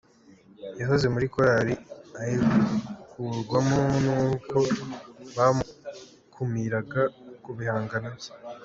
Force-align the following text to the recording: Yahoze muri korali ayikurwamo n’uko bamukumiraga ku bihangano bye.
Yahoze 0.79 1.05
muri 1.13 1.25
korali 1.33 1.73
ayikurwamo 2.21 3.81
n’uko 4.03 4.57
bamukumiraga 5.35 7.01
ku 7.43 7.49
bihangano 7.57 8.09
bye. 8.19 8.31